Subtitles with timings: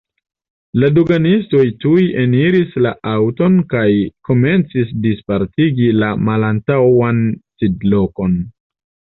[0.83, 3.85] La doganistoj tuj eniris la aŭton kaj
[4.31, 7.25] komencis dispartigi la malantaŭan
[7.61, 8.39] sidlokon.